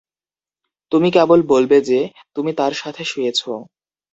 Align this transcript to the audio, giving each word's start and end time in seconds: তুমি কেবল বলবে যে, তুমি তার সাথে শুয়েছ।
তুমি 0.91 1.09
কেবল 1.11 1.39
বলবে 1.51 1.77
যে, 1.89 1.99
তুমি 2.35 2.51
তার 2.59 2.73
সাথে 2.73 3.01
শুয়েছ। 3.03 3.41